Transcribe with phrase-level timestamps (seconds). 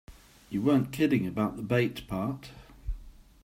[0.49, 2.49] You weren't kidding about the bait part.